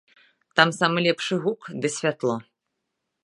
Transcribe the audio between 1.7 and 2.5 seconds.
ды святло.